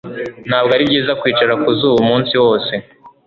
Ntabwo 0.49 0.71
ari 0.75 0.83
byiza 0.89 1.17
kwicara 1.21 1.53
ku 1.61 1.69
zuba 1.77 1.99
umunsi 2.03 2.33
wose 2.43 2.73